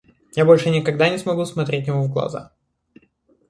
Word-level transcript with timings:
Я 0.35 0.45
больше 0.45 0.71
никогда 0.71 1.09
не 1.11 1.19
смогу 1.19 1.45
смотреть 1.45 1.85
ему 1.85 2.01
в 2.05 2.11
глаза. 2.11 2.53